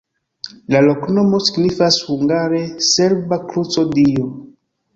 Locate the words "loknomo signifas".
0.85-1.99